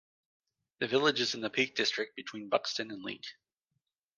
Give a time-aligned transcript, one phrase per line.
[0.79, 3.23] The village is in the Peak District, between Buxton and Leek.